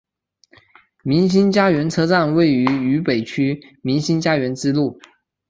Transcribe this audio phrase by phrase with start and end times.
[1.03, 4.99] 民心佳园车站位于渝北区民心佳园支路。